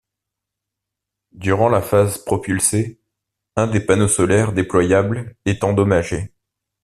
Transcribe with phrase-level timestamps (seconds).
[1.33, 2.99] Durant la phase propulsée
[3.55, 6.33] un des panneaux solaires déployables est endommagé.